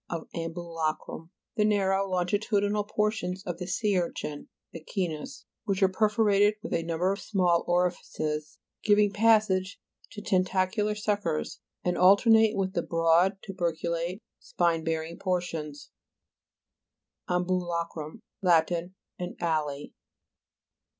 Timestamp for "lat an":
18.41-19.35